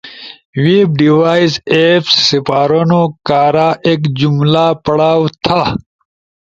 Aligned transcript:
ویپ 0.63 0.89
ڈیوائس 0.99 1.53
ایپس 1.73 2.13
سپارونو 2.29 3.01
کارا 3.27 3.69
ایک 3.85 4.01
جملہ 4.19 4.65
پڑاؤ 4.85 5.21
تھا 5.43 5.61